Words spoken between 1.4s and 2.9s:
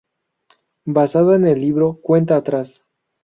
el libro "Cuenta atrás.